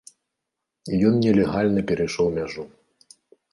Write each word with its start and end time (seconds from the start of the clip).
Ён 1.09 1.13
нелегальна 1.27 1.79
перайшоў 1.93 2.35
мяжу. 2.41 2.67